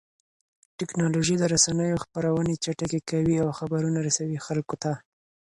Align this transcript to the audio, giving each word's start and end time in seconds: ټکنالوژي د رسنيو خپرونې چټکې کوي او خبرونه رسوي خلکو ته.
ټکنالوژي 0.77 1.35
د 1.39 1.43
رسنيو 1.53 2.01
خپرونې 2.03 2.53
چټکې 2.63 3.01
کوي 3.09 3.35
او 3.43 3.49
خبرونه 3.59 3.99
رسوي 4.07 4.39
خلکو 4.45 4.75
ته. 4.83 4.91